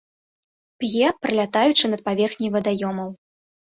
[0.85, 3.19] П'е, пралятаючы над паверхняй вадаёмаў.